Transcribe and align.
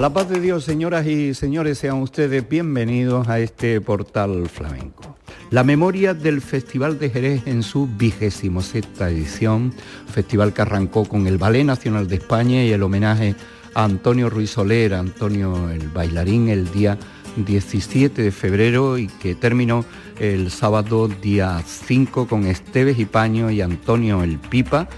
La 0.00 0.08
paz 0.08 0.30
de 0.30 0.40
Dios, 0.40 0.64
señoras 0.64 1.06
y 1.06 1.34
señores, 1.34 1.76
sean 1.76 1.96
ustedes 1.96 2.48
bienvenidos 2.48 3.28
a 3.28 3.38
este 3.38 3.82
portal 3.82 4.48
flamenco. 4.48 5.18
La 5.50 5.62
memoria 5.62 6.14
del 6.14 6.40
Festival 6.40 6.98
de 6.98 7.10
Jerez 7.10 7.42
en 7.46 7.62
su 7.62 7.86
vigésimo 7.86 8.62
sexta 8.62 9.10
edición, 9.10 9.74
festival 10.10 10.54
que 10.54 10.62
arrancó 10.62 11.04
con 11.04 11.26
el 11.26 11.36
Ballet 11.36 11.64
Nacional 11.64 12.08
de 12.08 12.16
España 12.16 12.64
y 12.64 12.72
el 12.72 12.82
homenaje 12.82 13.34
a 13.74 13.84
Antonio 13.84 14.30
Ruiz 14.30 14.52
Soler, 14.52 14.94
Antonio 14.94 15.68
el 15.68 15.88
bailarín, 15.88 16.48
el 16.48 16.72
día 16.72 16.96
17 17.36 18.22
de 18.22 18.32
febrero 18.32 18.96
y 18.96 19.06
que 19.06 19.34
terminó 19.34 19.84
el 20.18 20.50
sábado 20.50 21.08
día 21.08 21.62
5 21.62 22.26
con 22.26 22.46
Esteves 22.46 22.98
y 22.98 23.04
Paño 23.04 23.50
y 23.50 23.60
Antonio 23.60 24.22
el 24.22 24.38
Pipa 24.38 24.88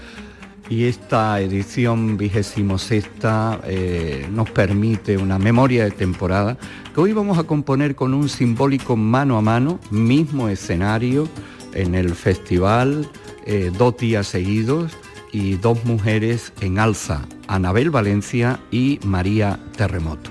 y 0.69 0.85
esta 0.85 1.39
edición 1.41 2.17
vigésimo 2.17 2.77
sexta 2.77 3.59
eh, 3.65 4.27
nos 4.31 4.49
permite 4.49 5.17
una 5.17 5.37
memoria 5.37 5.83
de 5.83 5.91
temporada 5.91 6.57
que 6.93 7.01
hoy 7.01 7.13
vamos 7.13 7.37
a 7.37 7.43
componer 7.43 7.95
con 7.95 8.13
un 8.13 8.29
simbólico 8.29 8.95
mano 8.95 9.37
a 9.37 9.41
mano, 9.41 9.79
mismo 9.91 10.49
escenario 10.49 11.27
en 11.73 11.95
el 11.95 12.15
festival, 12.15 13.09
eh, 13.45 13.71
dos 13.77 13.97
días 13.97 14.27
seguidos 14.27 14.93
y 15.31 15.55
dos 15.55 15.83
mujeres 15.85 16.53
en 16.61 16.79
alza, 16.79 17.25
Anabel 17.47 17.89
Valencia 17.89 18.59
y 18.71 18.99
María 19.03 19.59
Terremoto. 19.75 20.29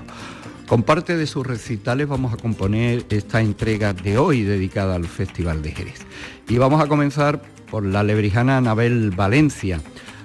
Con 0.67 0.83
parte 0.83 1.17
de 1.17 1.27
sus 1.27 1.45
recitales 1.45 2.07
vamos 2.07 2.33
a 2.33 2.37
componer 2.37 3.05
esta 3.09 3.41
entrega 3.41 3.93
de 3.93 4.17
hoy 4.17 4.43
dedicada 4.43 4.95
al 4.95 5.05
Festival 5.05 5.61
de 5.61 5.71
Jerez. 5.71 5.99
Y 6.47 6.57
vamos 6.57 6.81
a 6.81 6.87
comenzar 6.87 7.41
por 7.69 7.85
la 7.85 8.03
lebrijana 8.03 8.57
Anabel 8.57 9.11
Valencia 9.11 9.81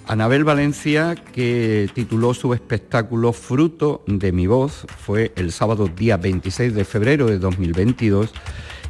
Anabel 0.09 0.43
Valencia, 0.43 1.15
que 1.15 1.91
tituló 1.93 2.33
su 2.33 2.55
espectáculo 2.55 3.35
Fruto 3.35 4.03
de 4.07 4.33
mi 4.33 4.47
voz, 4.47 4.87
fue 5.05 5.33
el 5.37 5.53
sábado 5.53 5.87
día 5.87 6.17
26 6.17 6.75
de 6.75 6.87
febrero 6.87 7.27
de 7.27 7.39
2022 7.39 8.33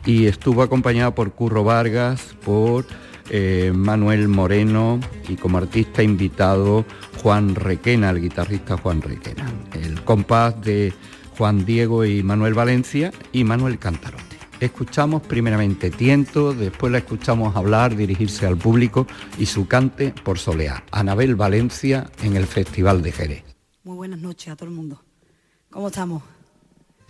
y 0.07 0.27
estuvo 0.27 0.63
acompañada 0.63 1.17
por 1.17 1.33
Curro 1.33 1.65
Vargas, 1.65 2.37
por 2.45 2.87
eh, 3.31 3.73
Manuel 3.75 4.29
Moreno 4.29 5.01
y 5.29 5.35
como 5.35 5.59
artista 5.59 6.05
invitado 6.05 6.85
Juan 7.21 7.57
Requena, 7.57 8.11
el 8.11 8.21
guitarrista 8.21 8.77
Juan 8.77 9.03
Requena. 9.03 9.53
El 9.73 10.01
compás 10.05 10.61
de 10.63 10.93
Juan 11.37 11.67
Diego 11.67 12.05
y 12.05 12.23
Manuel 12.23 12.55
Valencia 12.55 13.11
y 13.33 13.43
Manuel 13.43 13.81
Cántaro. 13.81 14.28
Escuchamos 14.61 15.23
primeramente 15.23 15.89
Tiento, 15.89 16.53
después 16.53 16.91
la 16.91 16.99
escuchamos 16.99 17.55
hablar, 17.55 17.95
dirigirse 17.95 18.45
al 18.45 18.57
público 18.57 19.07
y 19.39 19.47
su 19.47 19.69
cante 19.69 20.13
por 20.25 20.41
soleá. 20.41 20.83
Anabel 20.91 21.37
Valencia 21.37 22.11
en 22.25 22.37
el 22.37 22.45
Festival 22.45 23.01
de 23.01 23.13
Jerez. 23.13 23.45
Muy 23.85 23.95
buenas 23.95 24.19
noches 24.19 24.49
a 24.49 24.57
todo 24.57 24.69
el 24.69 24.75
mundo. 24.75 25.01
¿Cómo 25.71 25.87
estamos? 25.87 26.25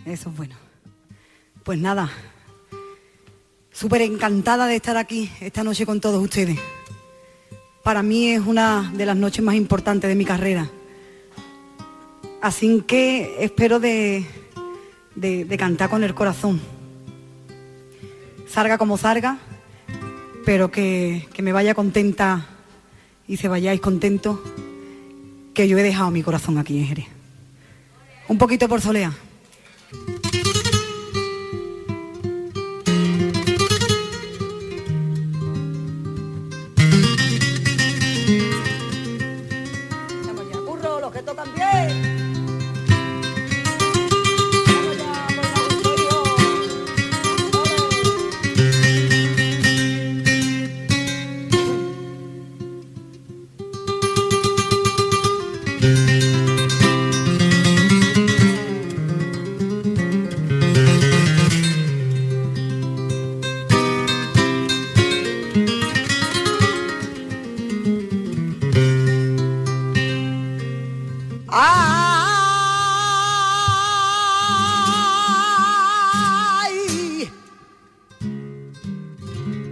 Eso 0.05 0.29
es 0.29 0.37
bueno. 0.37 0.55
Pues 1.63 1.79
nada, 1.79 2.11
súper 3.71 4.03
encantada 4.03 4.67
de 4.67 4.75
estar 4.75 4.95
aquí 4.95 5.31
esta 5.41 5.63
noche 5.63 5.87
con 5.87 5.99
todos 5.99 6.21
ustedes. 6.23 6.59
Para 7.83 8.03
mí 8.03 8.27
es 8.27 8.41
una 8.45 8.91
de 8.93 9.07
las 9.07 9.17
noches 9.17 9.43
más 9.43 9.55
importantes 9.55 10.07
de 10.07 10.15
mi 10.15 10.23
carrera. 10.23 10.69
Así 12.43 12.83
que 12.85 13.43
espero 13.43 13.79
de, 13.79 14.23
de 15.15 15.57
cantar 15.57 15.89
con 15.89 16.03
el 16.03 16.13
corazón 16.13 16.78
salga 18.49 18.77
como 18.77 18.97
salga, 18.97 19.37
pero 20.45 20.71
que, 20.71 21.27
me 21.41 21.51
vaya 21.51 21.73
contenta 21.73 22.47
y 23.27 23.37
se 23.37 23.47
vayáis 23.47 23.79
contentos, 23.81 24.39
que 25.53 25.67
yo 25.67 25.77
he 25.77 25.83
dejado 25.83 26.11
mi 26.11 26.23
corazón 26.23 26.57
aquí 26.57 26.79
en 26.79 26.87
Jerez. 26.87 27.07
Un 28.27 28.37
poquito 28.37 28.67
por 28.67 28.81
solea. 28.81 29.13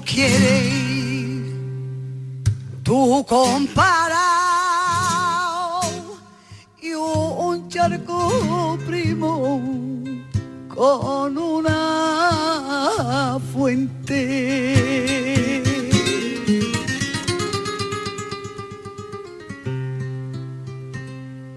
¿Cómo 0.00 0.12
quieres 0.12 1.52
tú 2.82 3.22
comparar 3.28 4.08
y 6.80 6.94
un 6.94 7.68
charco 7.68 8.78
primo 8.86 9.60
con 10.68 11.36
una 11.36 12.58
fuente? 13.52 13.92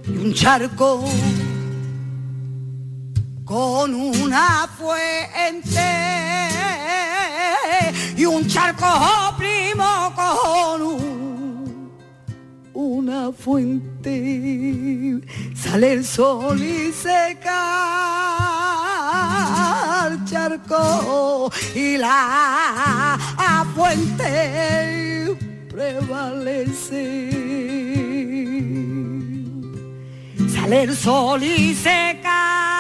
Y 0.06 0.18
un 0.18 0.34
charco 0.34 1.06
con 3.46 3.94
una 3.96 4.68
fuente 4.78 6.34
charco 8.54 9.36
primo 9.36 10.14
con 10.16 10.80
una 12.74 13.32
fuente. 13.32 15.22
Sale 15.56 15.94
el 15.94 16.06
sol 16.06 16.62
y 16.62 16.92
seca 16.92 17.62
el 20.08 20.24
charco 20.26 21.52
y 21.74 21.98
la 21.98 23.18
fuente 23.74 25.36
prevalece. 25.68 27.32
Sale 30.54 30.84
el 30.84 30.96
sol 30.96 31.42
y 31.42 31.74
seca 31.74 32.73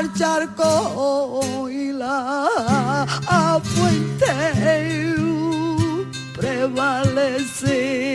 al 0.00 0.12
charco 0.14 1.68
y 1.68 1.92
la 1.92 3.06
prevalece. 6.34 8.09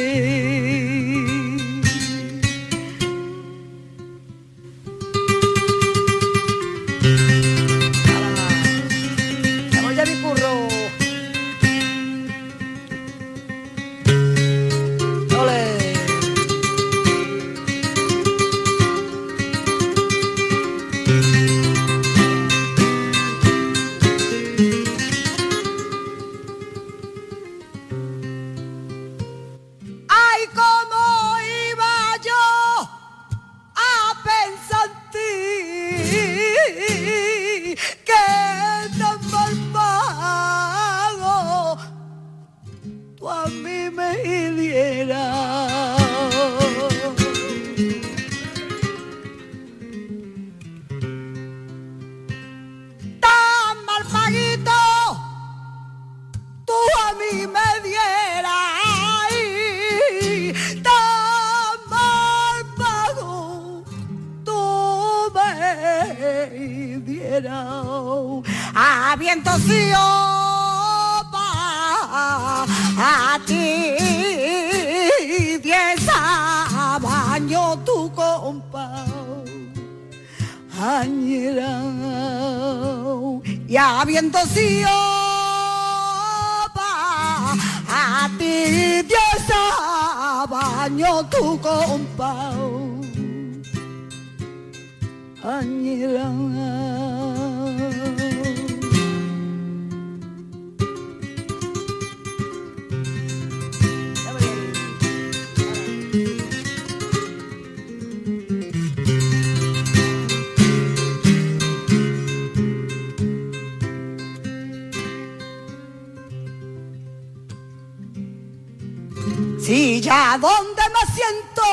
Donde 120.38 120.82
me 120.94 121.04
siento. 121.14 121.64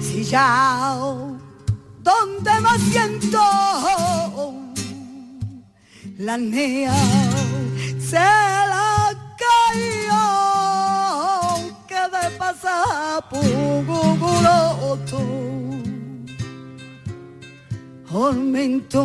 Si 0.00 0.24
ya 0.24 0.96
donde 2.02 2.50
me 2.60 2.78
siento, 2.90 3.42
la 6.18 6.36
nea 6.38 7.29
tormento 18.30 19.02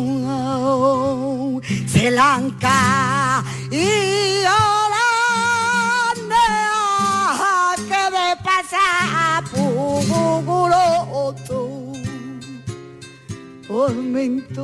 se 1.88 2.12
lanca 2.12 3.44
y 3.72 4.44
ahora 4.46 5.08
que 7.90 8.04
de 8.16 8.28
pasa 8.44 8.86
puguloto 9.52 11.60
tormento 13.68 14.64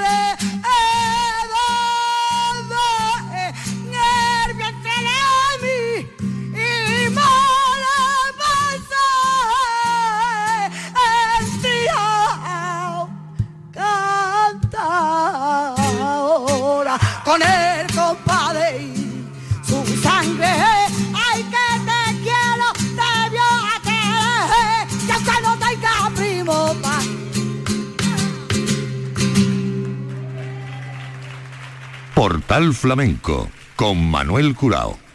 Portal 32.41 32.73
Flamenco 32.73 33.51
con 33.75 34.09
Manuel 34.09 34.55
Curao. 34.55 35.10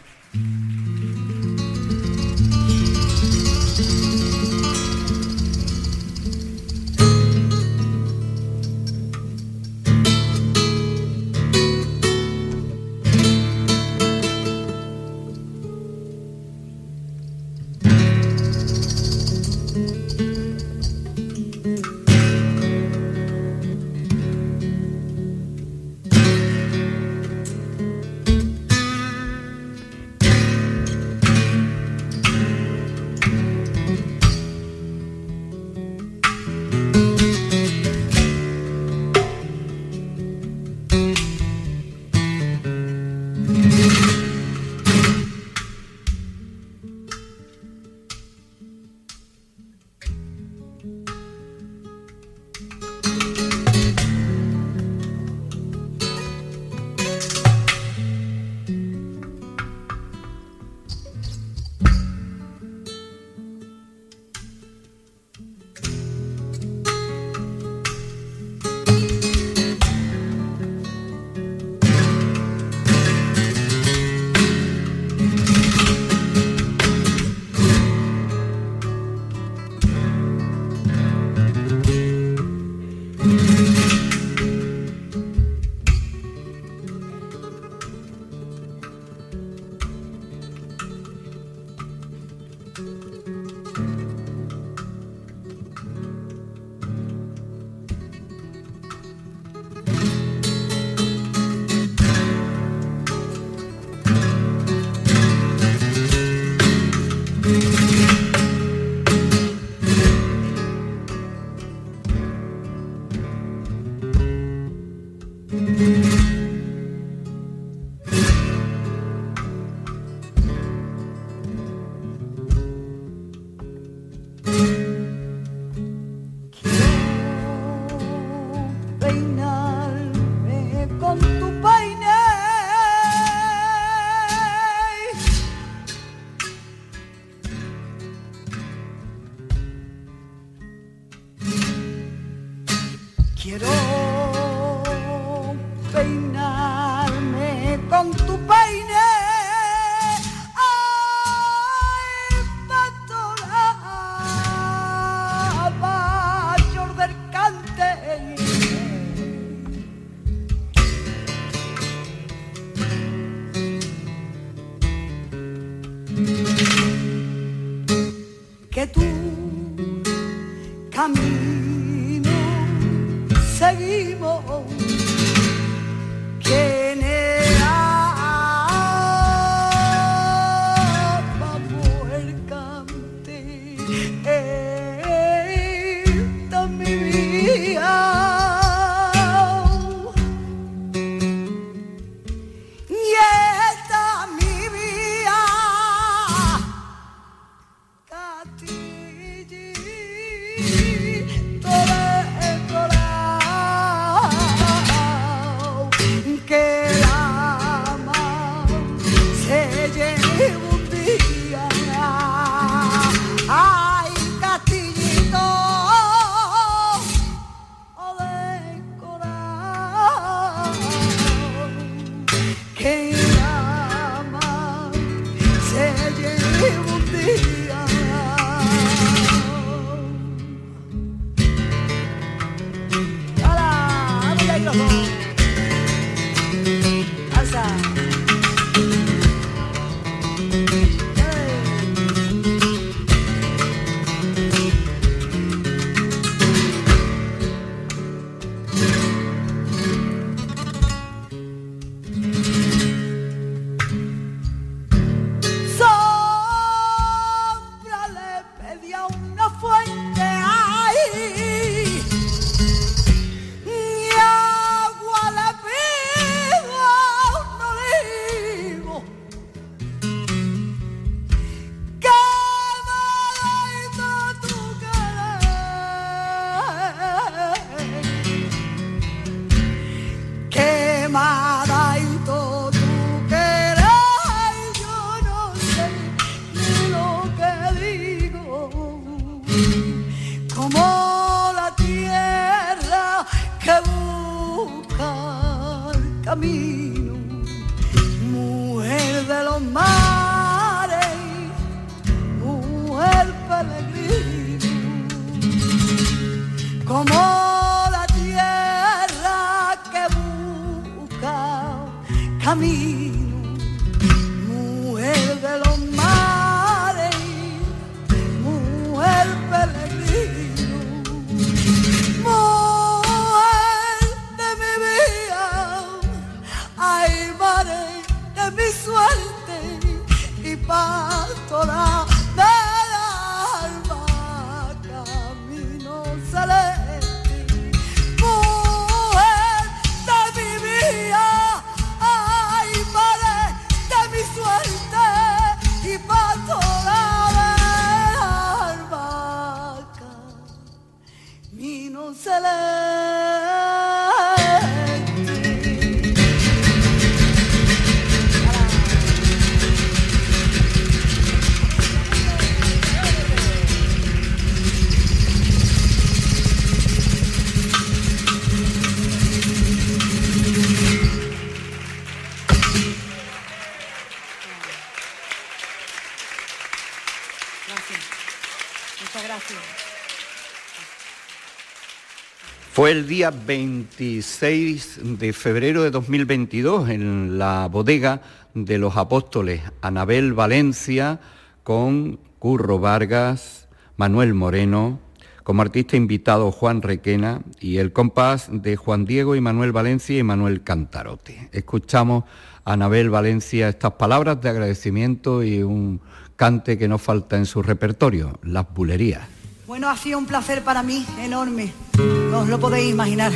Fue 382.87 382.93
el 382.93 383.05
día 383.05 383.31
26 383.31 385.19
de 385.19 385.33
febrero 385.33 385.83
de 385.83 385.91
2022 385.91 386.89
en 386.89 387.37
la 387.37 387.67
bodega 387.67 388.21
de 388.53 388.77
los 388.77 388.95
apóstoles 388.95 389.61
Anabel 389.81 390.31
Valencia 390.31 391.19
con 391.63 392.17
Curro 392.39 392.79
Vargas, 392.79 393.67
Manuel 393.97 394.33
Moreno, 394.35 395.01
como 395.43 395.63
artista 395.63 395.97
invitado 395.97 396.49
Juan 396.53 396.81
Requena 396.81 397.41
y 397.59 397.79
el 397.79 397.91
compás 397.91 398.47
de 398.49 398.77
Juan 398.77 399.03
Diego 399.03 399.35
y 399.35 399.41
Manuel 399.41 399.73
Valencia 399.73 400.17
y 400.17 400.23
Manuel 400.23 400.63
Cantarote. 400.63 401.49
Escuchamos 401.51 402.23
a 402.63 402.71
Anabel 402.71 403.09
Valencia 403.09 403.67
estas 403.67 403.95
palabras 403.95 404.39
de 404.39 404.47
agradecimiento 404.47 405.43
y 405.43 405.61
un 405.61 405.99
cante 406.37 406.77
que 406.77 406.87
no 406.87 406.99
falta 406.99 407.35
en 407.35 407.47
su 407.47 407.61
repertorio, 407.61 408.39
las 408.43 408.73
bulerías. 408.73 409.36
Bueno, 409.67 409.89
ha 409.89 409.97
sido 409.97 410.17
un 410.17 410.25
placer 410.25 410.63
para 410.63 410.81
mí, 410.81 411.05
enorme. 411.19 411.73
No 411.97 412.39
os 412.39 412.47
lo 412.47 412.57
podéis 412.57 412.89
imaginar. 412.89 413.33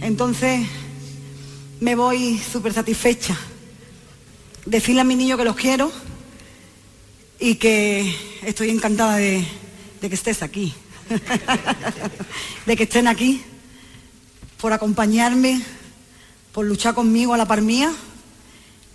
Entonces, 0.00 0.66
me 1.78 1.94
voy 1.94 2.38
súper 2.38 2.72
satisfecha. 2.72 3.36
Decirle 4.66 5.02
a 5.02 5.04
mi 5.04 5.14
niño 5.14 5.36
que 5.36 5.44
los 5.44 5.54
quiero 5.54 5.92
y 7.38 7.54
que 7.54 8.12
estoy 8.42 8.70
encantada 8.70 9.14
de, 9.14 9.46
de 10.00 10.08
que 10.08 10.14
estés 10.16 10.42
aquí. 10.42 10.74
de 12.66 12.76
que 12.76 12.82
estén 12.82 13.06
aquí, 13.06 13.44
por 14.60 14.72
acompañarme, 14.72 15.62
por 16.50 16.66
luchar 16.66 16.96
conmigo 16.96 17.32
a 17.32 17.36
la 17.36 17.46
par 17.46 17.62
mía. 17.62 17.92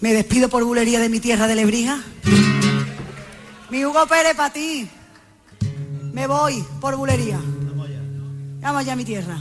Me 0.01 0.11
despido 0.13 0.49
por 0.49 0.65
bulería 0.65 0.99
de 0.99 1.07
mi 1.07 1.21
tierra 1.21 1.47
de 1.47 1.55
Lebrija. 1.55 2.03
Mi 3.69 3.85
Hugo 3.85 4.05
Pérez 4.07 4.35
para 4.35 4.51
ti. 4.51 4.89
Me 6.17 6.25
voy 6.25 6.65
por 6.81 6.95
bulería. 6.95 7.39
Vamos 8.59 8.81
allá 8.81 8.93
a 8.93 8.95
mi 8.95 9.05
tierra. 9.05 9.37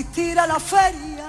asistir 0.00 0.38
a 0.38 0.46
la 0.46 0.58
feria. 0.58 1.28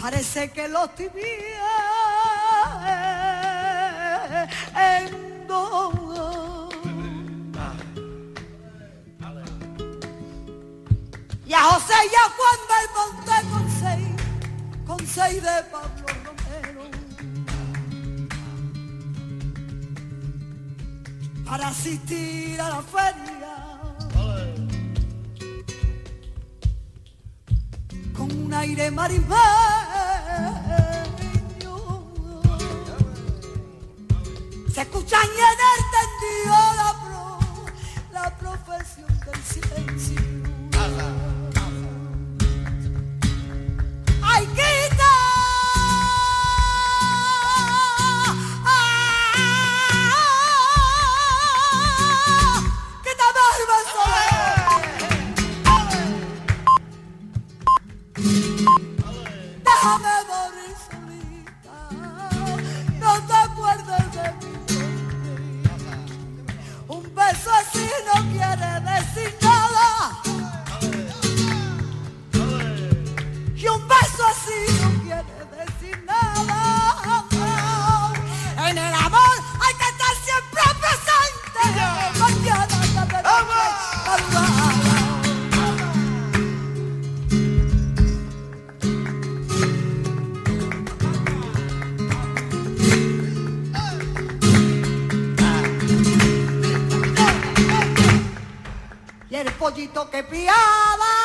Parece 0.00 0.50
que 0.52 0.68
los 0.68 0.94
tibia 0.94 1.68
en 4.74 5.24
Y 11.46 11.52
a 11.52 11.60
José 11.60 11.94
y 12.10 12.14
a 12.14 12.26
Juan 12.36 12.60
del 12.72 12.88
Monte 12.96 13.36
con 13.52 13.66
seis, 13.80 14.14
con 14.86 15.06
seis 15.06 15.42
de 15.42 15.62
Pablo 15.70 16.06
Romero. 16.24 16.84
Para 21.44 21.68
asistir 21.68 22.60
a 22.60 22.68
la 22.70 22.82
feria. 22.82 23.23
aire 28.64 28.90
marimeño. 28.90 29.34
Se 34.72 34.80
escucha 34.80 35.18
en 35.22 35.30
pollito 99.64 100.10
que 100.10 100.22
piaba. 100.22 101.23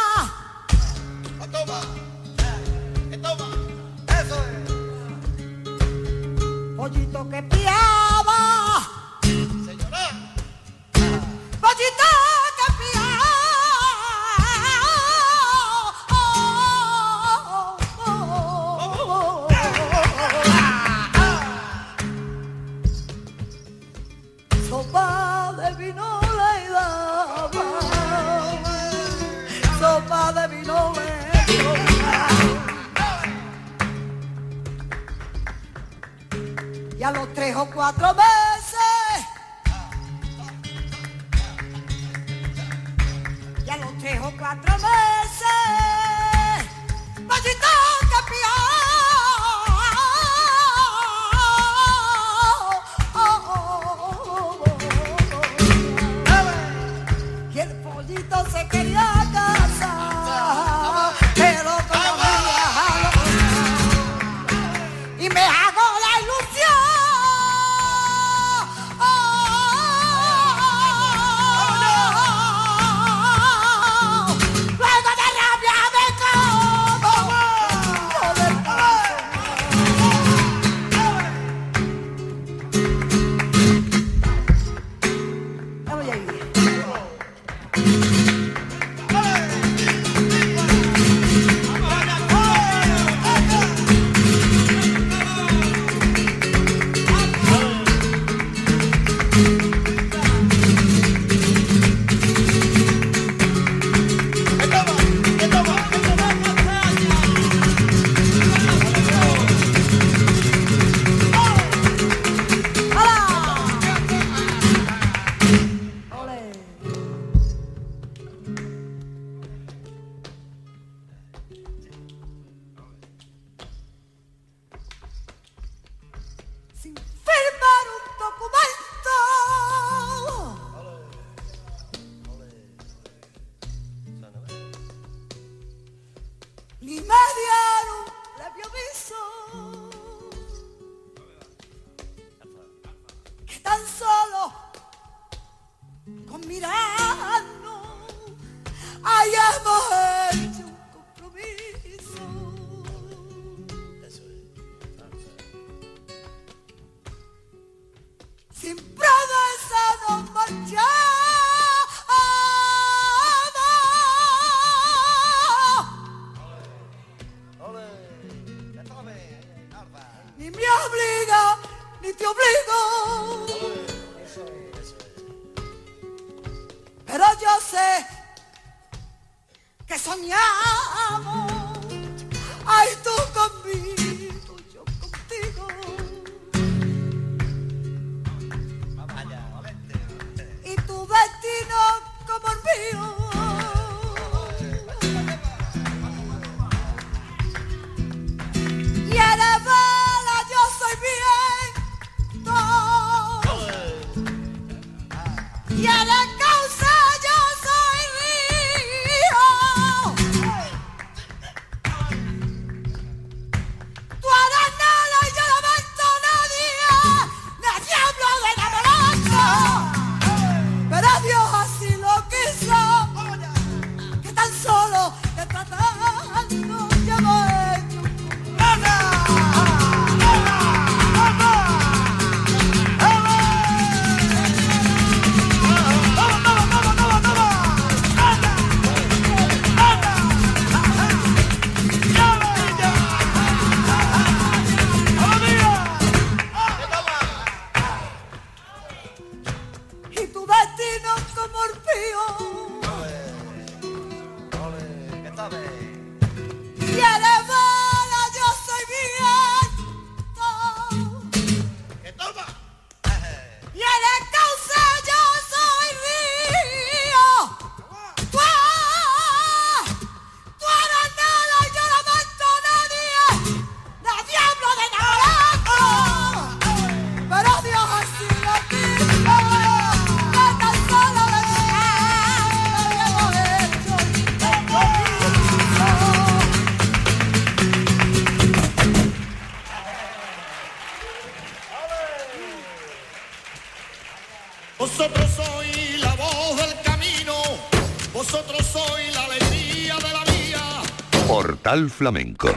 Portal 301.70 301.90
Flamenco 301.92 302.50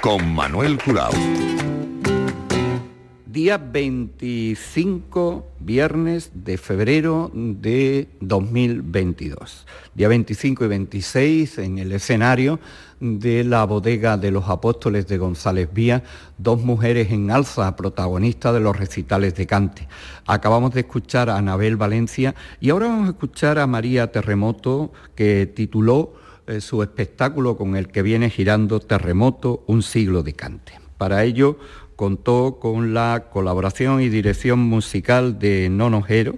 con 0.00 0.32
Manuel 0.32 0.78
Curao. 0.78 1.10
Día 3.26 3.58
25, 3.58 5.44
viernes 5.58 6.30
de 6.32 6.56
febrero 6.56 7.32
de 7.34 8.06
2022. 8.20 9.66
Día 9.96 10.06
25 10.06 10.64
y 10.64 10.68
26 10.68 11.58
en 11.58 11.78
el 11.78 11.90
escenario 11.90 12.60
de 13.00 13.42
la 13.42 13.64
bodega 13.64 14.16
de 14.16 14.30
los 14.30 14.48
apóstoles 14.48 15.08
de 15.08 15.18
González 15.18 15.68
Vía, 15.72 16.04
dos 16.38 16.62
mujeres 16.62 17.10
en 17.10 17.32
alza, 17.32 17.74
protagonistas 17.74 18.54
de 18.54 18.60
los 18.60 18.76
recitales 18.76 19.34
de 19.34 19.48
cante. 19.48 19.88
Acabamos 20.24 20.72
de 20.72 20.82
escuchar 20.82 21.30
a 21.30 21.36
Anabel 21.36 21.76
Valencia 21.76 22.36
y 22.60 22.70
ahora 22.70 22.86
vamos 22.86 23.08
a 23.08 23.10
escuchar 23.10 23.58
a 23.58 23.66
María 23.66 24.12
Terremoto, 24.12 24.92
que 25.16 25.46
tituló 25.46 26.25
eh, 26.46 26.60
su 26.60 26.82
espectáculo 26.82 27.56
con 27.56 27.76
el 27.76 27.88
que 27.88 28.02
viene 28.02 28.30
girando 28.30 28.80
Terremoto, 28.80 29.64
un 29.66 29.82
siglo 29.82 30.22
de 30.22 30.34
cante. 30.34 30.78
Para 30.98 31.24
ello 31.24 31.58
contó 31.96 32.58
con 32.60 32.94
la 32.94 33.28
colaboración 33.32 34.00
y 34.00 34.08
dirección 34.08 34.60
musical 34.60 35.38
de 35.38 35.68
Nono 35.70 36.02
Jero 36.02 36.36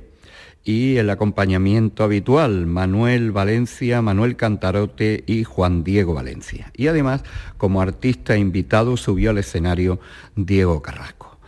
y 0.64 0.97
el 0.97 1.11
acompañamiento 1.11 2.05
habitual, 2.05 2.66
Manuel 2.66 3.33
Valencia, 3.33 4.03
Manuel 4.03 4.37
Cantarote 4.37 5.25
y 5.27 5.44
Juan 5.44 5.83
Diego 5.83 6.14
Valencia. 6.14 6.71
Y 6.77 6.88
además, 6.88 7.23
como 7.57 7.81
artista 7.81 8.37
invitado, 8.37 8.97
subió 8.97 9.31
al 9.31 9.38
escenario 9.38 9.99
Diego 10.37 10.83
Carrasco. 10.83 11.38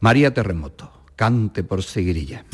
María 0.00 0.32
Terremoto, 0.32 0.90
cante 1.16 1.62
por 1.62 1.82
seguirilla. 1.82 2.44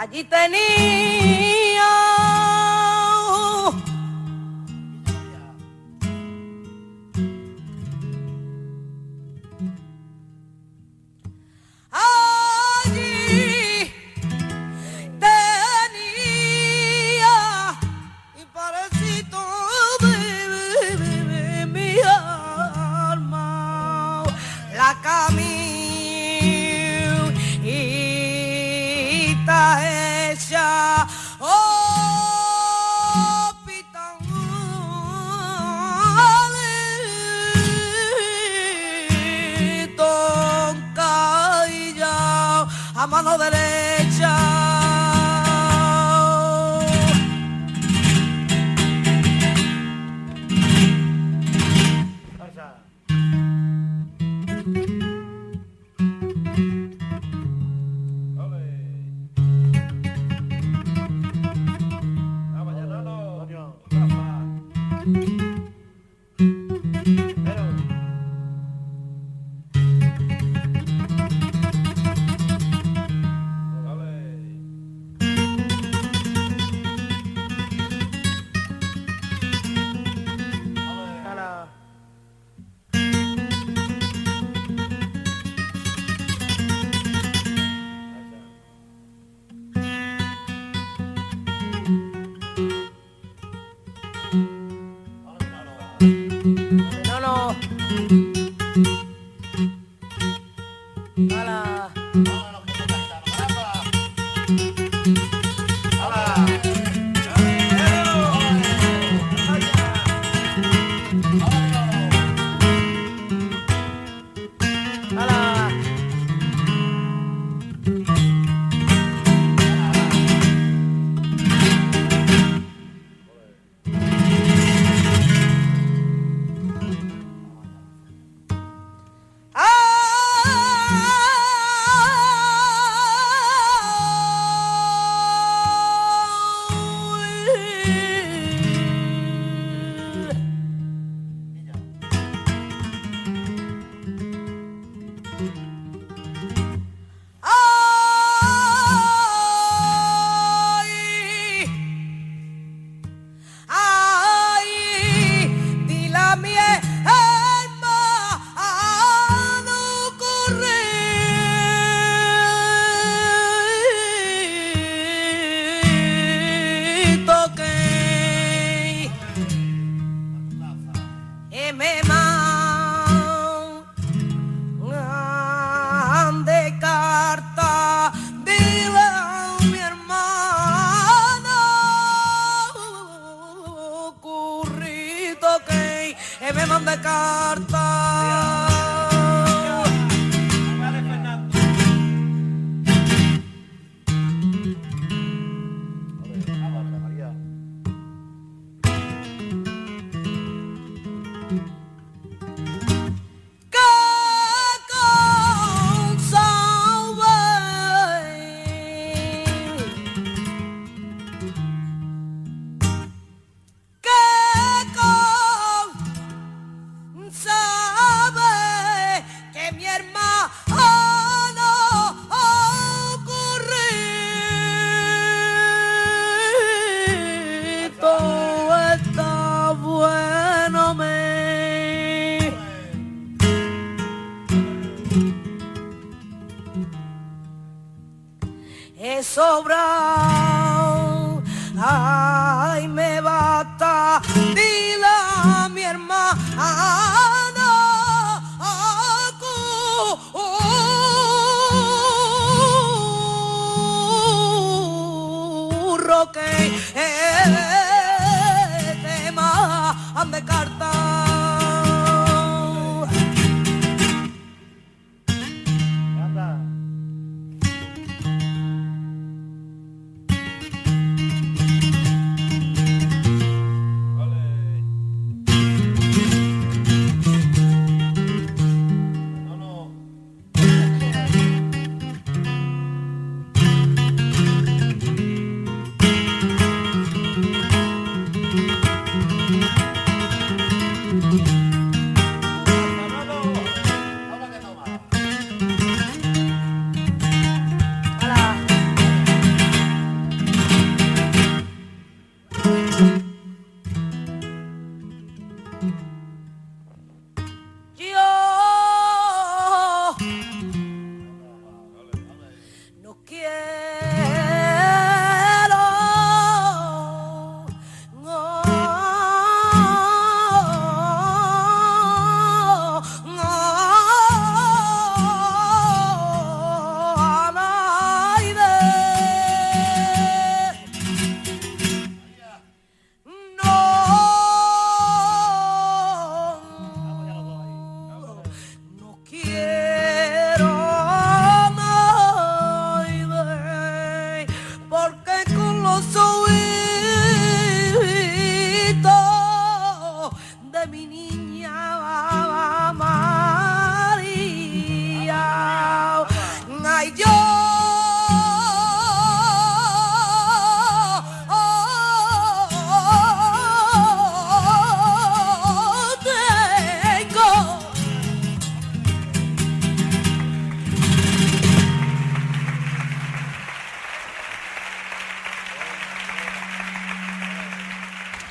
Allí 0.00 0.24
tenía 0.24 1.89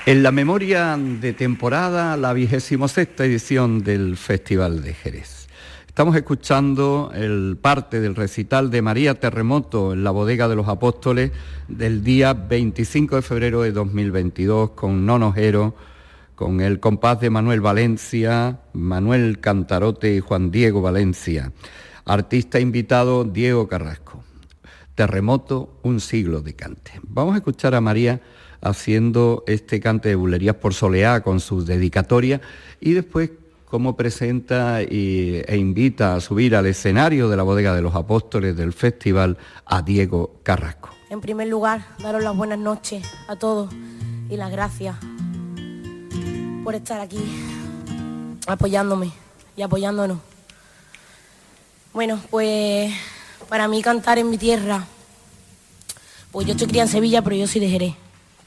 En 0.09 0.23
la 0.23 0.31
memoria 0.31 0.97
de 0.97 1.33
temporada, 1.33 2.17
la 2.17 2.33
vigésimo 2.33 2.87
sexta 2.87 3.25
edición 3.25 3.83
del 3.83 4.17
Festival 4.17 4.81
de 4.81 4.95
Jerez. 4.95 5.47
Estamos 5.85 6.15
escuchando 6.15 7.11
el 7.13 7.59
parte 7.61 7.99
del 7.99 8.15
recital 8.15 8.71
de 8.71 8.81
María 8.81 9.19
Terremoto 9.19 9.93
en 9.93 10.03
la 10.03 10.09
bodega 10.09 10.47
de 10.47 10.55
los 10.55 10.67
apóstoles 10.67 11.31
del 11.67 12.03
día 12.03 12.33
25 12.33 13.17
de 13.17 13.21
febrero 13.21 13.61
de 13.61 13.71
2022 13.71 14.71
con 14.71 15.05
Nonojero, 15.05 15.75
con 16.33 16.59
el 16.59 16.79
compás 16.79 17.19
de 17.19 17.29
Manuel 17.29 17.61
Valencia, 17.61 18.61
Manuel 18.73 19.39
Cantarote 19.39 20.15
y 20.15 20.21
Juan 20.21 20.49
Diego 20.49 20.81
Valencia. 20.81 21.51
Artista 22.05 22.59
invitado 22.59 23.25
Diego 23.25 23.67
Carrasco. 23.67 24.23
Terremoto, 24.95 25.79
un 25.83 25.99
siglo 25.99 26.41
de 26.41 26.55
cante. 26.55 26.93
Vamos 27.03 27.35
a 27.35 27.37
escuchar 27.37 27.75
a 27.75 27.79
María 27.79 28.19
haciendo 28.61 29.43
este 29.47 29.79
cante 29.79 30.09
de 30.09 30.15
bulerías 30.15 30.55
por 30.55 30.73
soleá 30.73 31.21
con 31.21 31.39
su 31.39 31.63
dedicatoria 31.63 32.41
y 32.79 32.93
después 32.93 33.31
cómo 33.65 33.95
presenta 33.95 34.81
e 34.81 35.55
invita 35.57 36.15
a 36.15 36.21
subir 36.21 36.55
al 36.55 36.65
escenario 36.65 37.29
de 37.29 37.37
la 37.37 37.43
Bodega 37.43 37.75
de 37.75 37.81
los 37.81 37.95
Apóstoles 37.95 38.57
del 38.57 38.73
festival 38.73 39.37
a 39.65 39.81
Diego 39.81 40.35
Carrasco. 40.43 40.89
En 41.09 41.21
primer 41.21 41.47
lugar, 41.47 41.85
daros 41.99 42.23
las 42.23 42.35
buenas 42.35 42.59
noches 42.59 43.03
a 43.27 43.35
todos 43.35 43.71
y 44.29 44.37
las 44.37 44.51
gracias 44.51 44.95
por 46.63 46.75
estar 46.75 46.99
aquí 46.99 47.19
apoyándome 48.47 49.11
y 49.55 49.61
apoyándonos. 49.61 50.19
Bueno, 51.93 52.19
pues 52.29 52.93
para 53.47 53.67
mí 53.67 53.81
cantar 53.81 54.17
en 54.17 54.29
mi 54.29 54.37
tierra, 54.37 54.85
pues 56.31 56.45
yo 56.45 56.53
estoy 56.53 56.67
criada 56.67 56.85
en 56.85 56.91
Sevilla, 56.91 57.23
pero 57.23 57.35
yo 57.35 57.47
soy 57.47 57.61
de 57.61 57.69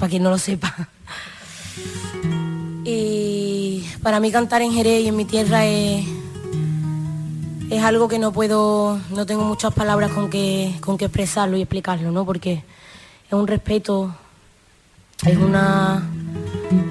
para 0.02 0.10
quien 0.10 0.24
no 0.24 0.30
lo 0.30 0.38
sepa. 0.38 0.88
Y 2.84 3.86
para 4.02 4.18
mí 4.18 4.32
cantar 4.32 4.60
en 4.60 4.72
Jerez 4.72 5.04
y 5.04 5.06
en 5.06 5.14
mi 5.14 5.24
tierra 5.24 5.64
es, 5.64 6.04
es 7.70 7.84
algo 7.84 8.08
que 8.08 8.18
no 8.18 8.32
puedo, 8.32 8.98
no 9.10 9.26
tengo 9.26 9.44
muchas 9.44 9.72
palabras 9.72 10.10
con 10.10 10.28
que, 10.28 10.74
con 10.80 10.98
que 10.98 11.04
expresarlo 11.04 11.56
y 11.56 11.60
explicarlo, 11.60 12.10
¿no? 12.10 12.26
Porque 12.26 12.64
es 13.28 13.32
un 13.32 13.46
respeto, 13.46 14.12
es 15.24 15.36
una, 15.36 16.04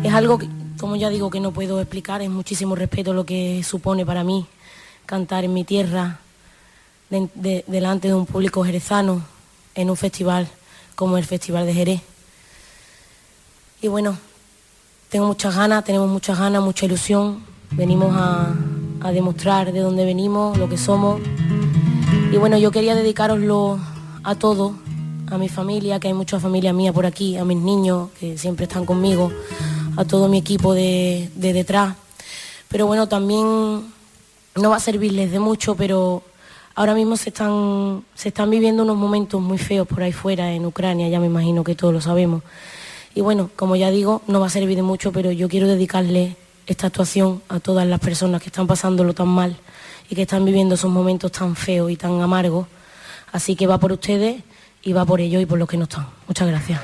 es 0.03 0.13
algo 0.13 0.37
que, 0.37 0.47
como 0.79 0.95
ya 0.95 1.09
digo, 1.09 1.29
que 1.29 1.41
no 1.41 1.51
puedo 1.51 1.81
explicar, 1.81 2.21
es 2.21 2.29
muchísimo 2.29 2.75
respeto 2.75 3.11
lo 3.11 3.25
que 3.25 3.61
supone 3.61 4.05
para 4.05 4.23
mí 4.23 4.45
cantar 5.05 5.43
en 5.43 5.53
mi 5.53 5.65
tierra, 5.65 6.21
delante 7.09 8.07
de 8.07 8.13
un 8.13 8.25
público 8.25 8.63
jerezano, 8.63 9.21
en 9.75 9.89
un 9.89 9.97
festival 9.97 10.47
como 10.95 11.17
el 11.17 11.25
Festival 11.25 11.65
de 11.65 11.73
Jerez. 11.73 12.10
Y 13.83 13.87
bueno, 13.87 14.15
tengo 15.09 15.25
muchas 15.25 15.55
ganas, 15.55 15.83
tenemos 15.83 16.07
muchas 16.07 16.37
ganas, 16.37 16.61
mucha 16.61 16.85
ilusión. 16.85 17.43
Venimos 17.71 18.13
a, 18.15 18.53
demostrar 19.11 19.73
de 19.73 19.79
dónde 19.79 20.05
venimos, 20.05 20.55
lo 20.59 20.69
que 20.69 20.77
somos. 20.77 21.19
Y 22.31 22.37
bueno, 22.37 22.59
yo 22.59 22.69
quería 22.69 22.93
dedicaroslo 22.93 23.79
a 24.23 24.35
todos, 24.35 24.73
a 25.31 25.39
mi 25.39 25.49
familia, 25.49 25.99
que 25.99 26.09
hay 26.09 26.13
mucha 26.13 26.39
familia 26.39 26.73
mía 26.73 26.93
por 26.93 27.07
aquí, 27.07 27.37
a 27.37 27.43
mis 27.43 27.57
niños 27.57 28.09
que 28.19 28.37
siempre 28.37 28.65
están 28.65 28.85
conmigo, 28.85 29.31
a 29.97 30.05
todo 30.05 30.27
mi 30.27 30.37
equipo 30.37 30.75
de, 30.75 31.31
de 31.33 31.51
detrás. 31.51 31.95
Pero 32.67 32.85
bueno, 32.85 33.07
también 33.07 33.45
no 34.57 34.69
va 34.69 34.75
a 34.75 34.79
servirles 34.79 35.31
de 35.31 35.39
mucho, 35.39 35.73
pero 35.73 36.21
ahora 36.75 36.93
mismo 36.93 37.17
se 37.17 37.29
están, 37.29 38.03
se 38.13 38.29
están 38.29 38.51
viviendo 38.51 38.83
unos 38.83 38.97
momentos 38.97 39.41
muy 39.41 39.57
feos 39.57 39.87
por 39.87 40.03
ahí 40.03 40.11
fuera, 40.11 40.53
en 40.53 40.67
Ucrania, 40.67 41.09
ya 41.09 41.19
me 41.19 41.25
imagino 41.25 41.63
que 41.63 41.73
todos 41.73 41.91
lo 41.91 41.99
sabemos. 41.99 42.43
Y 43.13 43.21
bueno, 43.21 43.49
como 43.55 43.75
ya 43.75 43.91
digo, 43.91 44.21
no 44.27 44.39
va 44.39 44.47
a 44.47 44.49
servir 44.49 44.75
de 44.75 44.83
mucho, 44.83 45.11
pero 45.11 45.31
yo 45.31 45.49
quiero 45.49 45.67
dedicarle 45.67 46.37
esta 46.67 46.87
actuación 46.87 47.41
a 47.49 47.59
todas 47.59 47.85
las 47.87 47.99
personas 47.99 48.41
que 48.41 48.47
están 48.47 48.67
pasándolo 48.67 49.13
tan 49.13 49.27
mal 49.27 49.57
y 50.09 50.15
que 50.15 50.23
están 50.23 50.45
viviendo 50.45 50.75
esos 50.75 50.91
momentos 50.91 51.31
tan 51.31 51.55
feos 51.55 51.91
y 51.91 51.97
tan 51.97 52.21
amargos. 52.21 52.67
Así 53.31 53.55
que 53.55 53.67
va 53.67 53.77
por 53.77 53.91
ustedes 53.91 54.43
y 54.81 54.93
va 54.93 55.05
por 55.05 55.21
ellos 55.21 55.41
y 55.41 55.45
por 55.45 55.59
los 55.59 55.67
que 55.67 55.77
no 55.77 55.83
están. 55.83 56.07
Muchas 56.27 56.47
gracias. 56.47 56.79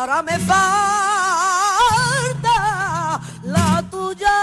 Ahora 0.00 0.22
me 0.22 0.38
falta 0.38 0.60
la 3.42 3.84
tuya 3.90 4.38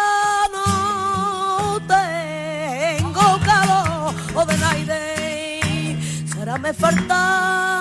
no 0.53 1.79
tengo 1.87 3.39
calor. 3.43 4.13
O 4.35 4.45
de 4.45 4.57
naide 4.57 5.97
será 6.31 6.57
me 6.59 6.71
falta 6.73 7.76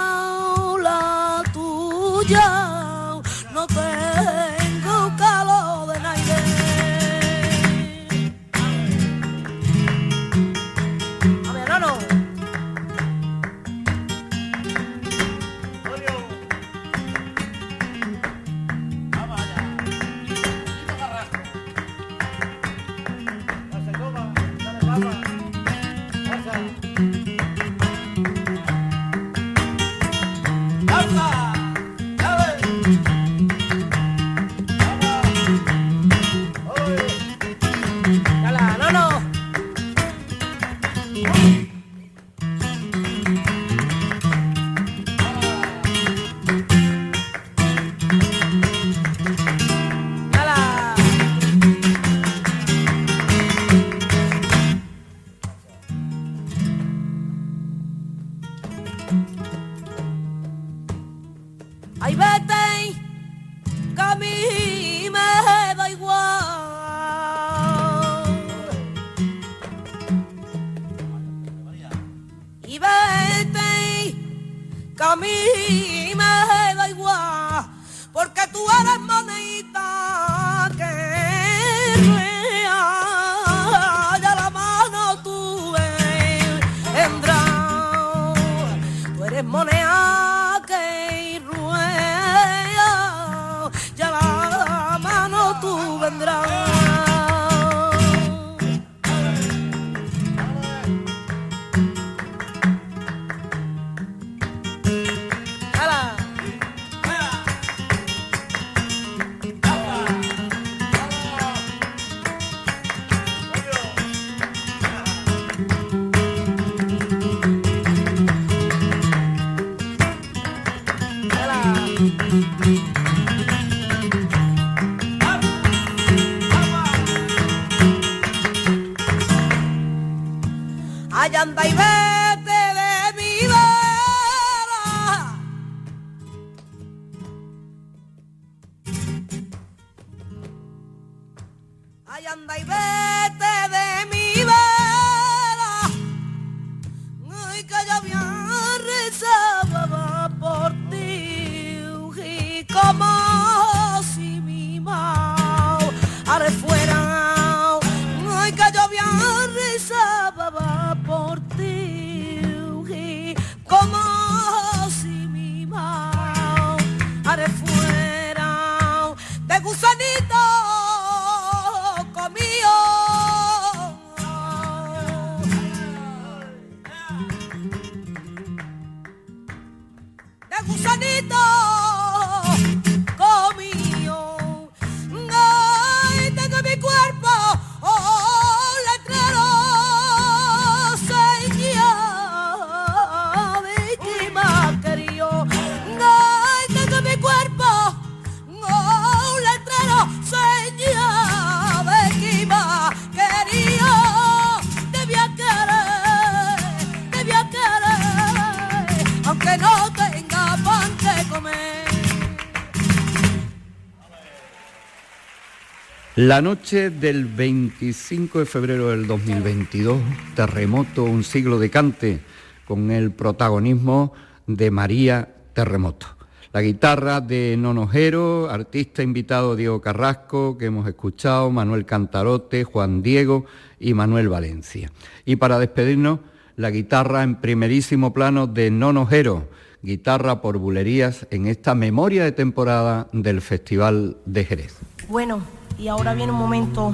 La 216.27 216.43
noche 216.43 216.91
del 216.91 217.25
25 217.25 218.41
de 218.41 218.47
febrero 218.47 218.89
del 218.89 219.07
2022, 219.07 219.97
terremoto, 220.35 221.05
un 221.05 221.23
siglo 221.23 221.61
de 221.61 221.71
cante, 221.71 222.19
con 222.67 222.91
el 222.91 223.13
protagonismo 223.13 224.13
de 224.49 224.73
María 224.73 225.37
Terremoto. 225.53 226.09
La 226.53 226.63
guitarra 226.63 227.21
de 227.21 227.55
Nonojero, 227.57 228.51
artista 228.51 229.05
invitado 229.05 229.55
Diego 229.55 229.81
Carrasco, 229.81 230.59
que 230.59 230.65
hemos 230.65 230.89
escuchado, 230.89 231.53
Manuel 231.53 231.87
Cantarote, 231.87 232.65
Juan 232.65 233.05
Diego 233.05 233.45
y 233.79 233.95
Manuel 233.95 234.29
Valencia. 234.29 234.91
Y 235.25 235.37
para 235.37 235.61
despedirnos, 235.61 236.19
la 236.57 236.73
guitarra 236.73 237.23
en 237.23 237.37
primerísimo 237.37 238.13
plano 238.13 238.49
de 238.49 238.73
Nonojero, 238.73 239.49
guitarra 239.81 240.41
por 240.43 240.59
bulerías 240.59 241.29
en 241.31 241.47
esta 241.47 241.77
memoria 241.77 242.25
de 242.25 242.33
temporada 242.33 243.07
del 243.13 243.41
Festival 243.43 244.17
de 244.25 244.45
Jerez. 244.45 244.77
Bueno, 245.09 245.41
y 245.79 245.89
ahora 245.89 246.15
viene 246.15 246.33
un 246.33 246.39
momento 246.39 246.93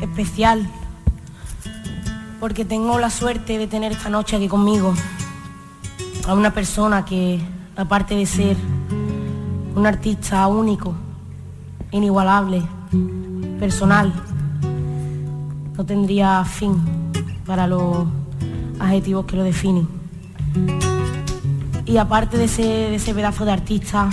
especial 0.00 0.66
porque 2.40 2.64
tengo 2.64 2.98
la 2.98 3.10
suerte 3.10 3.58
de 3.58 3.66
tener 3.66 3.92
esta 3.92 4.08
noche 4.08 4.36
aquí 4.36 4.48
conmigo 4.48 4.94
a 6.26 6.34
una 6.34 6.52
persona 6.52 7.04
que, 7.04 7.40
aparte 7.76 8.14
de 8.14 8.26
ser 8.26 8.56
un 9.74 9.86
artista 9.86 10.46
único, 10.46 10.94
inigualable, 11.92 12.62
personal, 13.58 14.12
no 15.76 15.84
tendría 15.84 16.44
fin 16.44 16.80
para 17.46 17.66
los 17.66 18.06
adjetivos 18.78 19.26
que 19.26 19.36
lo 19.36 19.44
definen. 19.44 19.88
Y 21.84 21.98
aparte 21.98 22.36
de 22.36 22.44
ese, 22.44 22.94
ese 22.94 23.14
pedazo 23.14 23.44
de 23.44 23.52
artista, 23.52 24.08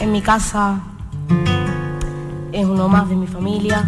en 0.00 0.12
mi 0.12 0.20
casa 0.20 0.80
es 2.52 2.64
uno 2.64 2.88
más 2.88 3.08
de 3.08 3.16
mi 3.16 3.26
familia, 3.26 3.84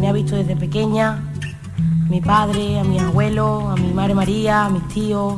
me 0.00 0.08
ha 0.08 0.12
visto 0.12 0.36
desde 0.36 0.56
pequeña, 0.56 1.22
mi 2.08 2.20
padre, 2.20 2.78
a 2.78 2.84
mis 2.84 3.02
abuelos, 3.02 3.64
a 3.70 3.76
mi 3.76 3.92
madre 3.92 4.14
María, 4.14 4.64
a 4.66 4.70
mis 4.70 4.86
tíos. 4.88 5.36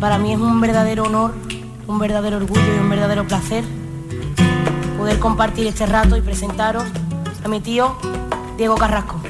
Para 0.00 0.18
mí 0.18 0.32
es 0.32 0.38
un 0.38 0.60
verdadero 0.60 1.04
honor, 1.04 1.34
un 1.86 1.98
verdadero 1.98 2.36
orgullo 2.38 2.76
y 2.76 2.78
un 2.78 2.90
verdadero 2.90 3.26
placer 3.26 3.64
poder 5.02 5.18
compartir 5.18 5.66
este 5.66 5.84
rato 5.84 6.16
y 6.16 6.20
presentaros 6.20 6.84
a 7.44 7.48
mi 7.48 7.60
tío 7.60 7.96
Diego 8.56 8.76
Carrasco. 8.76 9.20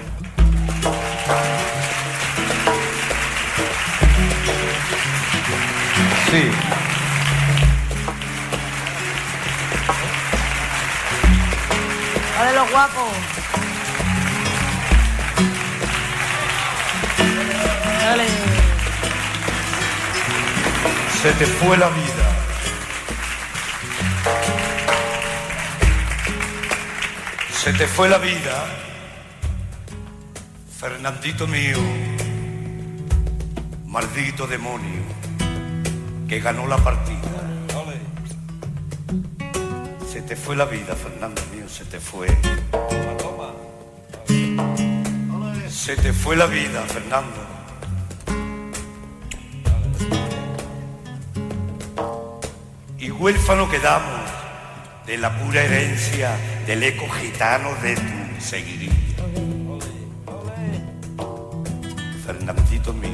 Sí. 6.31 7.02
¡Dale 12.43 12.57
los 12.57 12.70
guapos! 12.72 13.09
Dale. 18.01 18.26
Se 21.22 21.32
te 21.34 21.47
fue 21.47 21.76
la 21.78 21.88
vida. 21.88 22.26
Se 27.62 27.72
te 27.74 27.86
fue 27.86 28.09
la 28.09 28.18
vida, 28.18 28.66
Fernandito 30.80 31.47
mío, 31.47 31.78
maldito 33.86 34.49
demonio, 34.49 35.03
que 36.28 36.40
ganó 36.40 36.66
la 36.66 36.78
partida. 36.78 37.20
Se 40.12 40.22
te 40.22 40.34
fue 40.34 40.57
la 40.57 40.64
vida, 40.64 40.97
Fernando 40.97 41.40
se 41.69 41.85
te 41.85 42.01
fue. 42.01 42.29
Se 45.69 45.97
te 45.97 46.13
fue 46.13 46.37
la 46.37 46.47
vida, 46.47 46.83
Fernando. 46.83 47.37
Y 52.99 53.11
huérfano 53.11 53.69
quedamos 53.71 54.31
de 55.07 55.19
la 55.19 55.37
pura 55.39 55.63
herencia 55.63 56.37
del 56.67 56.83
eco 56.85 57.09
gitano 57.09 57.75
de 57.83 57.97
tu 57.97 58.41
seguidilla. 58.41 58.93
Fernandito 62.25 62.93
mío. 62.93 63.11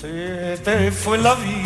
Se 0.00 0.58
te 0.58 0.90
fue 0.90 1.18
la 1.18 1.34
vida. 1.34 1.63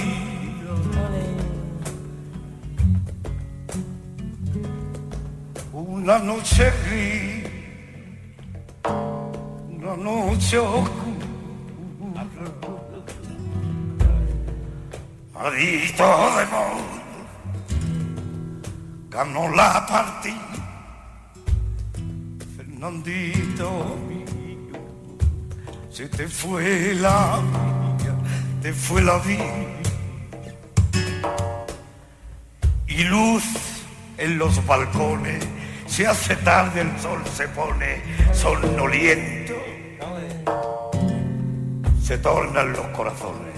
Noche 6.39 6.73
gris, 6.85 7.45
una 8.85 9.97
noche 9.97 10.59
oscura. 10.59 12.27
Maldito 15.35 16.07
demonio, 16.39 17.01
ganó 19.11 19.49
la 19.49 19.85
partida. 19.87 20.37
Fernandito 22.57 23.97
mío, 24.09 24.79
se 25.91 26.09
te 26.09 26.29
fue 26.29 26.95
la 26.95 27.41
vida, 27.99 28.15
te 28.63 28.73
fue 28.73 29.03
la 29.03 29.19
vida. 29.19 29.45
Y 32.87 33.05
luz 33.05 33.45
en 34.19 34.39
los 34.39 34.65
balcones, 34.67 35.45
se 35.89 36.07
hace 36.07 36.37
tarde, 36.37 36.83
el 36.83 37.01
sol 37.01 37.21
se 37.35 37.49
pone 37.49 38.03
somnoliento. 38.33 39.55
Se 42.03 42.19
tornan 42.19 42.73
los 42.73 42.87
corazones 42.89 43.55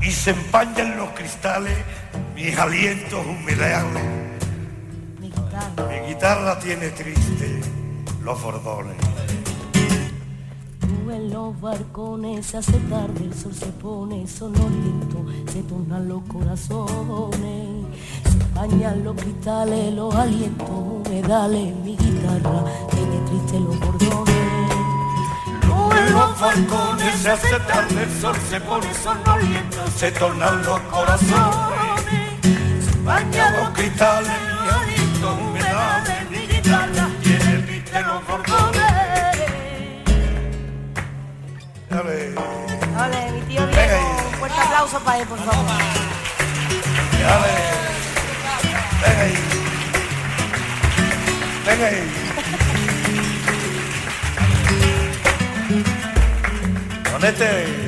y 0.00 0.10
se 0.10 0.30
empañan 0.30 0.96
los 0.96 1.10
cristales 1.10 1.76
mis 2.34 2.56
alientos 2.58 3.26
humedables. 3.26 4.02
Mi 5.90 6.08
guitarra 6.08 6.58
tiene 6.58 6.88
triste 6.90 7.60
los 8.22 8.42
bordones. 8.42 8.96
Tú 10.80 11.10
en 11.10 11.30
los 11.30 11.60
barcones 11.60 12.46
se 12.46 12.58
hace 12.58 12.78
tarde, 12.88 13.24
el 13.24 13.34
sol 13.34 13.54
se 13.54 13.66
pone 13.66 14.26
sonoliento, 14.26 15.26
se 15.52 15.62
tornan 15.62 16.08
los 16.08 16.22
corazones, 16.22 17.67
bañan 18.58 19.04
los 19.04 19.14
cristales, 19.14 19.94
los 19.94 20.12
alientos 20.14 20.68
humedales, 20.68 21.74
mi 21.76 21.96
guitarra 21.96 22.64
tiene 22.90 23.18
triste 23.28 23.60
los 23.60 23.78
bordones. 23.78 24.34
En 25.98 26.12
los 26.12 26.40
balcones 26.40 27.14
se 27.22 27.30
hace 27.30 27.60
tarde, 27.60 28.02
el 28.02 28.20
sol 28.20 28.36
se 28.50 28.60
pone 28.60 28.92
sonoliento, 28.94 29.78
se 29.96 30.10
tornan 30.10 30.64
los 30.64 30.80
corazones, 30.80 32.04
bañan 33.04 33.56
los 33.58 33.68
cristales, 33.70 34.32
mis 34.50 34.72
alientos 34.72 35.38
humedales, 35.40 36.30
mi 36.30 36.46
guitarra 36.48 37.08
tiene 37.22 37.58
triste 37.62 38.00
los 38.00 38.26
bordones. 38.26 38.82
Dale. 41.90 42.34
Vale, 42.96 43.32
mi 43.32 43.40
tío 43.42 43.66
Diego, 43.68 43.98
un 44.26 44.34
fuerte 44.38 44.60
aplauso 44.60 44.98
para 45.00 45.18
él, 45.18 45.28
por 45.28 45.38
favor. 45.38 45.64
Dale. 47.22 47.87
Venga 49.00 49.22
ahí. 49.22 49.34
Venga 51.66 51.86
ahí. 51.86 52.02
Ponete. 57.12 57.87